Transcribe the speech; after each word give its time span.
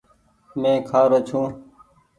مينٚ 0.61 0.85
کهارو 0.87 1.19
ڇوٚنٚ 1.27 1.53